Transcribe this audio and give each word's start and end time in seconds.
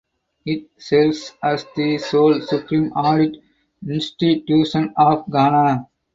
It 0.47 0.67
serves 0.79 1.31
as 1.43 1.63
the 1.75 1.99
sole 1.99 2.41
supreme 2.41 2.91
audit 2.93 3.35
institution 3.87 4.95
of 4.97 5.31
Ghana. 5.31 5.89